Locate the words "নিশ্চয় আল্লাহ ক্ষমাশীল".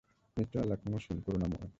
0.37-1.17